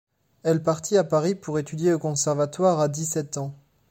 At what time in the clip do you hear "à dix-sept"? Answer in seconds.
2.79-3.37